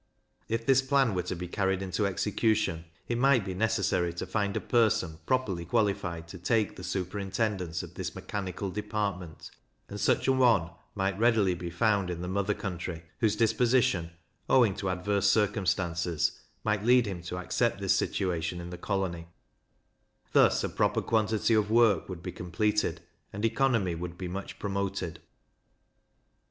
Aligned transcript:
If 0.49 0.65
this 0.65 0.81
plan 0.81 1.13
were 1.13 1.21
to 1.21 1.35
be 1.35 1.47
carried 1.47 1.83
into 1.83 2.07
execution, 2.07 2.85
it 3.07 3.19
might 3.19 3.45
be 3.45 3.53
necessary 3.53 4.11
to 4.13 4.25
find 4.25 4.57
a 4.57 4.59
person 4.59 5.19
properly 5.27 5.63
qualified 5.63 6.27
to 6.29 6.39
take 6.39 6.75
the 6.75 6.83
superintendence 6.83 7.83
of 7.83 7.93
this 7.93 8.15
mechanical 8.15 8.71
department; 8.71 9.51
and 9.89 9.99
such 9.99 10.27
an 10.27 10.39
one 10.39 10.71
might 10.95 11.19
readily 11.19 11.53
be 11.53 11.69
found 11.69 12.09
in 12.09 12.23
the 12.23 12.27
mother 12.27 12.55
country, 12.55 13.03
whose 13.19 13.35
disposition, 13.35 14.09
owing 14.49 14.73
to 14.77 14.89
adverse 14.89 15.29
circumstances, 15.29 16.31
might 16.63 16.83
lead 16.83 17.05
him 17.05 17.21
to 17.21 17.37
accept 17.37 17.79
this 17.79 17.95
situation 17.95 18.59
in 18.59 18.71
the 18.71 18.79
colony; 18.79 19.27
thus 20.33 20.63
a 20.63 20.69
proper 20.69 21.03
quantity 21.03 21.53
of 21.53 21.69
work 21.69 22.09
would 22.09 22.23
be 22.23 22.31
completed, 22.31 23.01
and 23.31 23.45
economy 23.45 23.93
would 23.93 24.17
be 24.17 24.27
much 24.27 24.57
promoted. 24.57 25.19